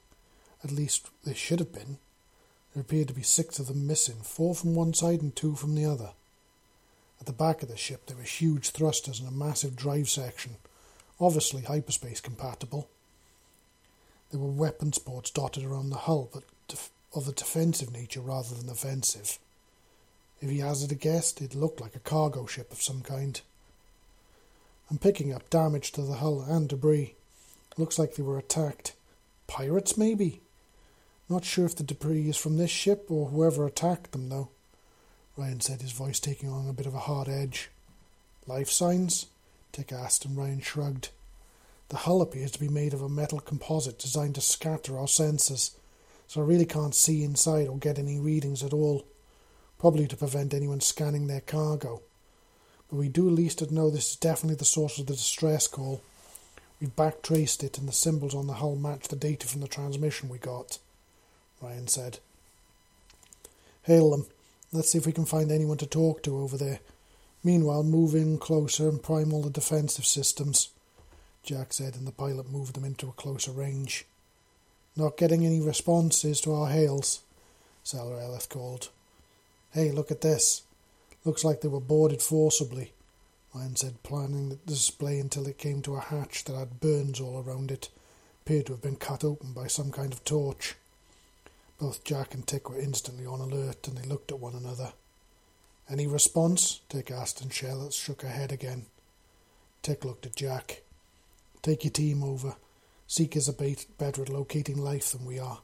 [0.64, 1.98] At least there should have been.
[2.74, 5.76] There appeared to be six of them missing, four from one side and two from
[5.76, 6.12] the other.
[7.20, 10.58] At the back of the ship there were huge thrusters and a massive drive section,
[11.20, 12.90] obviously hyperspace compatible.
[14.32, 16.44] There were weapon ports dotted around the hull, but
[17.16, 19.38] of a defensive nature rather than offensive.
[20.42, 23.40] If he hazarded a guess, it looked like a cargo ship of some kind.
[24.90, 27.16] I'm picking up damage to the hull and debris.
[27.78, 28.94] Looks like they were attacked.
[29.48, 30.42] Pirates, maybe?
[31.30, 34.50] Not sure if the debris is from this ship or whoever attacked them, though.
[35.38, 37.70] Ryan said, his voice taking on a bit of a hard edge.
[38.46, 39.28] Life signs?
[39.72, 41.10] Tick asked, and Ryan shrugged.
[41.90, 45.76] The hull appears to be made of a metal composite designed to scatter our senses,
[46.28, 49.06] so I really can't see inside or get any readings at all.
[49.80, 52.02] Probably to prevent anyone scanning their cargo.
[52.90, 56.02] But we do at least know this is definitely the source of the distress call.
[56.80, 60.30] We've backtraced it and the symbols on the hull match the data from the transmission
[60.30, 60.80] we got,
[61.64, 62.20] Ryan said.
[63.84, 64.28] Hail them.
[64.72, 66.80] Let's see if we can find anyone to talk to over there.
[67.44, 70.70] Meanwhile, move in closer and prime all the defensive systems.
[71.44, 74.06] Jack said, and the pilot moved them into a closer range.
[74.96, 77.22] Not getting any responses to our hails,
[77.84, 78.90] Sailor Eleth called.
[79.72, 80.62] Hey, look at this.
[81.26, 82.94] Looks like they were boarded forcibly,
[83.54, 87.44] Ryan said, planning the display until it came to a hatch that had burns all
[87.46, 87.90] around it.
[88.42, 90.76] Appeared to have been cut open by some kind of torch.
[91.80, 94.94] Both Jack and Tick were instantly on alert, and they looked at one another.
[95.90, 96.82] Any response?
[96.90, 98.86] Tick asked, and Charlotte shook her head again.
[99.82, 100.82] Tick looked at Jack.
[101.62, 102.56] Take your team over.
[103.08, 105.60] Seekers are better at locating life than we are.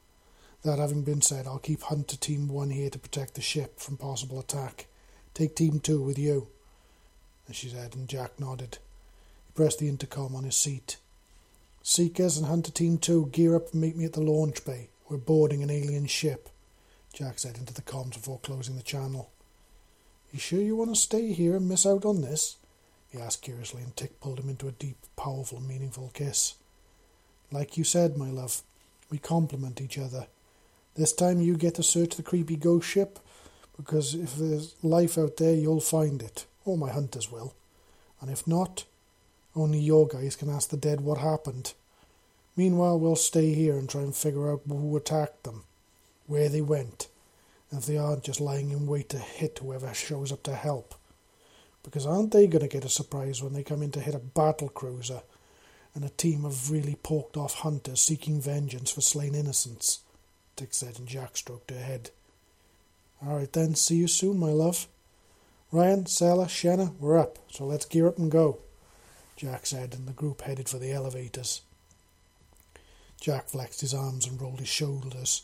[0.62, 3.96] That having been said, I'll keep Hunter Team 1 here to protect the ship from
[3.96, 4.86] possible attack.
[5.32, 6.48] Take Team 2 with you.
[7.48, 8.78] As she said, and Jack nodded.
[9.46, 10.98] He pressed the intercom on his seat.
[11.82, 14.90] Seekers and Hunter Team 2, gear up and meet me at the launch bay.
[15.10, 16.48] We're boarding an alien ship,
[17.12, 19.32] Jack said into the comms before closing the channel.
[20.32, 22.58] You sure you want to stay here and miss out on this?
[23.08, 26.54] he asked curiously, and Tick pulled him into a deep, powerful, meaningful kiss.
[27.50, 28.62] Like you said, my love,
[29.10, 30.28] we complement each other.
[30.94, 33.18] This time you get to search the creepy ghost ship,
[33.76, 37.56] because if there's life out there, you'll find it, or my hunters will.
[38.20, 38.84] And if not,
[39.56, 41.74] only your guys can ask the dead what happened.
[42.60, 45.64] Meanwhile, we'll stay here and try and figure out who attacked them,
[46.26, 47.08] where they went,
[47.70, 50.94] and if they aren't just lying in wait to hit whoever shows up to help.
[51.82, 54.18] Because aren't they going to get a surprise when they come in to hit a
[54.18, 55.22] battle cruiser
[55.94, 60.00] and a team of really porked off hunters seeking vengeance for slain innocents?
[60.54, 62.10] Tick said, and Jack stroked her head.
[63.26, 64.86] All right then, see you soon, my love.
[65.72, 68.58] Ryan, Sela, Shanna, we're up, so let's gear up and go,
[69.34, 71.62] Jack said, and the group headed for the elevators.
[73.20, 75.42] Jack flexed his arms and rolled his shoulders.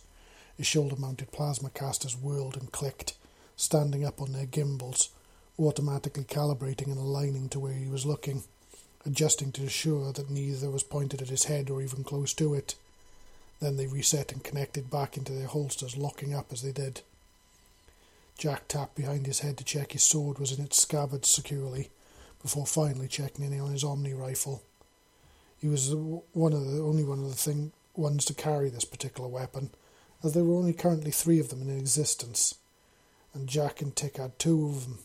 [0.56, 3.14] His shoulder mounted plasma casters whirled and clicked,
[3.56, 5.10] standing up on their gimbals,
[5.58, 8.44] automatically calibrating and aligning to where he was looking,
[9.04, 12.74] adjusting to ensure that neither was pointed at his head or even close to it.
[13.60, 17.02] Then they reset and connected back into their holsters, locking up as they did.
[18.38, 21.90] Jack tapped behind his head to check his sword was in its scabbard securely,
[22.42, 24.62] before finally checking in on his Omni rifle.
[25.58, 29.28] He was one of the only one of the thing ones to carry this particular
[29.28, 29.70] weapon,
[30.22, 32.56] as there were only currently three of them in existence,
[33.32, 34.98] and Jack and Tick had two of them.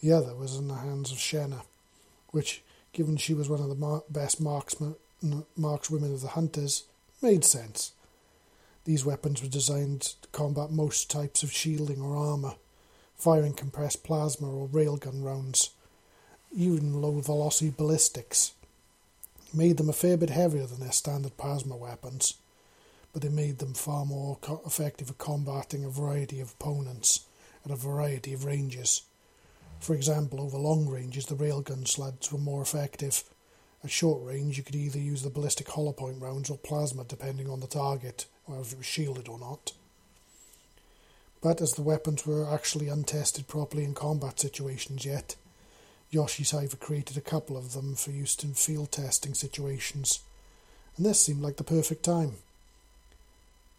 [0.00, 1.62] The other was in the hands of Shenna,
[2.30, 4.96] which, given she was one of the mar- best marksmen,
[5.58, 6.84] markswomen of the hunters,
[7.22, 7.92] made sense.
[8.84, 12.56] These weapons were designed to combat most types of shielding or armour,
[13.14, 15.70] firing compressed plasma or railgun rounds,
[16.52, 18.52] even low velocity ballistics.
[19.54, 22.34] Made them a fair bit heavier than their standard plasma weapons,
[23.12, 24.36] but it made them far more
[24.66, 27.26] effective at combating a variety of opponents
[27.64, 29.02] at a variety of ranges.
[29.78, 33.22] For example, over long ranges, the railgun sleds were more effective.
[33.84, 37.48] At short range, you could either use the ballistic hollow point rounds or plasma, depending
[37.48, 39.72] on the target or if it was shielded or not.
[41.40, 45.36] But as the weapons were actually untested properly in combat situations yet,
[46.14, 50.20] Yoshi Saiva created a couple of them for use in field testing situations,
[50.96, 52.34] and this seemed like the perfect time.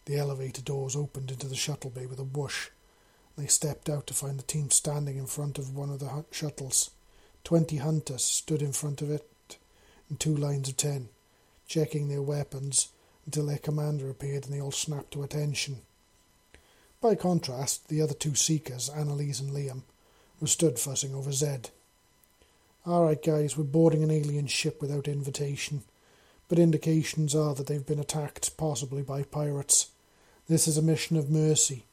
[0.04, 2.72] The elevator doors opened into the shuttle bay with a whoosh.
[3.38, 6.92] They stepped out to find the team standing in front of one of the shuttles.
[7.46, 9.58] Twenty hunters stood in front of it
[10.10, 11.08] in two lines of ten,
[11.70, 12.90] checking their weapons
[13.26, 15.78] until their commander appeared and they all snapped to attention.
[17.00, 19.84] By contrast, the other two seekers, Annalise and Liam,
[20.42, 21.70] were stood fussing over Zed.
[22.88, 25.82] All right, guys, we're boarding an alien ship without invitation,
[26.48, 29.90] but indications are that they've been attacked, possibly by pirates.
[30.48, 31.86] This is a mission of mercy.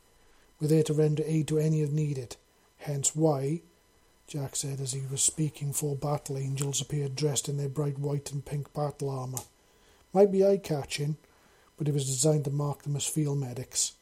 [0.61, 2.37] We're there to render aid to any if needed.
[2.77, 3.63] Hence why,
[4.27, 8.31] Jack said as he was speaking, four battle angels appeared dressed in their bright white
[8.31, 9.39] and pink battle armour
[10.13, 11.17] might be eye catching,
[11.79, 13.95] but it was designed to mark them as field medics.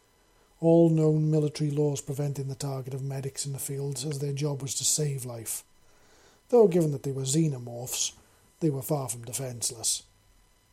[0.59, 4.61] All known military laws preventing the target of medics in the fields, as their job
[4.61, 5.62] was to save life.
[6.51, 8.13] Though, given that they were xenomorphs,
[8.61, 10.03] they were far from defenceless,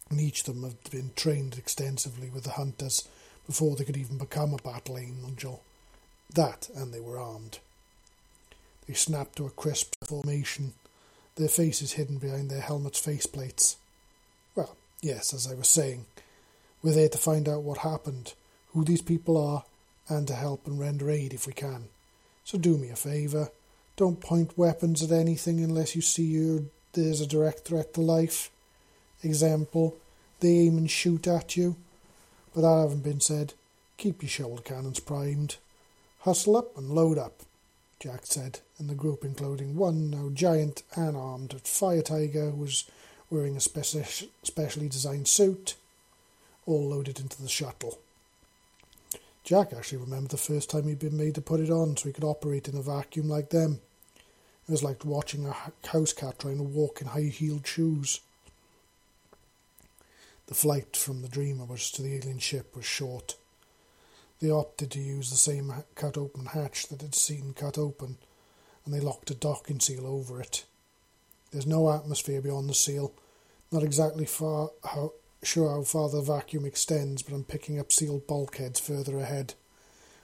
[0.10, 3.08] and each of them had been trained extensively with the hunters
[3.46, 5.64] before they could even become a battle angel.
[6.34, 7.60] That, and they were armed.
[8.88, 10.74] They snapped to a crisp formation,
[11.36, 13.76] their faces hidden behind their helmets' faceplates.
[14.56, 16.06] Well, Yes, as I was saying,
[16.82, 18.34] we're there to find out what happened,
[18.74, 19.64] who these people are,
[20.10, 21.90] and to help and render aid if we can.
[22.44, 23.50] So do me a favour.
[23.98, 28.52] Don't point weapons at anything unless you see you there's a direct threat to life.
[29.24, 29.96] Example,
[30.40, 31.76] they aim and shoot at you.
[32.54, 33.54] But that having been said,
[33.98, 35.58] keep your shoulder cannons primed.
[36.22, 37.42] Hustle up and load up,
[38.00, 42.86] Jack said, and the group, including one now giant and armed fire tiger, was
[43.32, 45.76] wearing a speci- specially designed suit,
[46.66, 47.98] all loaded into the shuttle.
[49.44, 52.14] Jack actually remembered the first time he'd been made to put it on so he
[52.14, 53.80] could operate in a vacuum like them.
[54.68, 55.56] It was like watching a
[55.88, 58.20] house cat trying to walk in high heeled shoes.
[60.48, 63.36] The flight from the Dreamer to the alien ship was short.
[64.40, 68.18] They opted to use the same cut open hatch that had seen cut open,
[68.86, 70.66] and they locked a docking seal over it.
[71.52, 73.14] There's no atmosphere beyond the seal.
[73.72, 75.14] Not exactly far how,
[75.44, 79.54] sure how far the vacuum extends, but I'm picking up sealed bulkheads further ahead.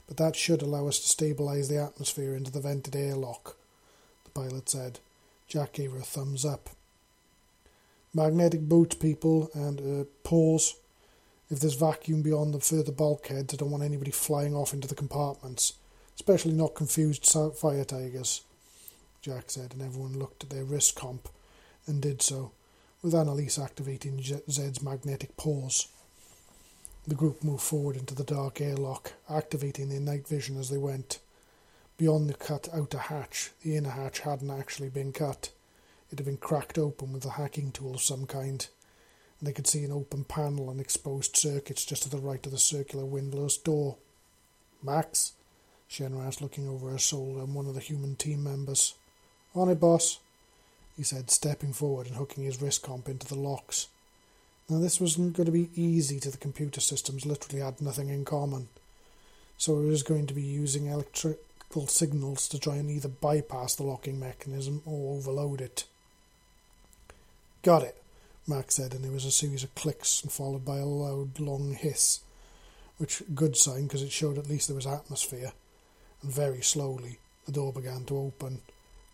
[0.08, 3.58] But that should allow us to stabilize the atmosphere into the vented airlock,
[4.34, 5.00] pilot said.
[5.48, 6.70] Jack gave her a thumbs up.
[8.14, 10.76] Magnetic boots, people, and uh, paws.
[11.50, 14.96] If there's vacuum beyond the further bulkheads, I don't want anybody flying off into the
[14.96, 15.74] compartments,
[16.16, 18.42] especially not confused fire tigers.
[19.22, 21.30] Jack said, and everyone looked at their wrist comp
[21.88, 22.52] and did so,
[23.02, 25.88] with Annalise activating Zed's magnetic paws.
[27.08, 31.20] The group moved forward into the dark airlock, activating their night vision as they went.
[31.98, 35.52] Beyond the cut outer hatch, the inner hatch hadn't actually been cut.
[36.12, 38.68] It had been cracked open with a hacking tool of some kind,
[39.40, 42.52] and they could see an open panel and exposed circuits just to the right of
[42.52, 43.98] the circular windless door.
[44.82, 45.34] Max?
[45.90, 48.96] Shenra asked, looking over her shoulder at one of the human team members.
[49.54, 50.20] On it, boss,
[50.98, 53.88] he said, stepping forward and hooking his wrist comp into the locks.
[54.68, 58.26] Now, this wasn't going to be easy to the computer systems, literally had nothing in
[58.26, 58.70] common.
[59.58, 60.90] So it was going to be using
[61.82, 65.86] signals to try and either bypass the locking mechanism or overload it.
[67.64, 68.02] Got it,
[68.48, 71.74] Max said, and there was a series of clicks and followed by a loud, long
[71.74, 72.20] hiss,
[72.98, 75.54] which good sign because it showed at least there was atmosphere.
[76.22, 78.62] And very slowly, the door began to open,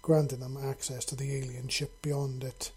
[0.01, 2.71] granting them access to the alien ship beyond it.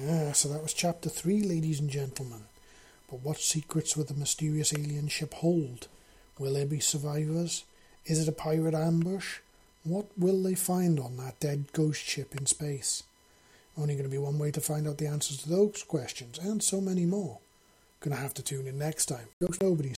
[0.00, 2.44] Ah, so that was chapter three, ladies and gentlemen.
[3.10, 5.88] But what secrets will the mysterious alien ship hold?
[6.38, 7.64] Will there be survivors?
[8.04, 9.38] Is it a pirate ambush?
[9.84, 13.04] What will they find on that dead ghost ship in space?
[13.76, 16.62] Only going to be one way to find out the answers to those questions and
[16.62, 17.38] so many more.
[18.00, 19.28] Gonna have to tune in next time.
[19.60, 19.94] Nobodies.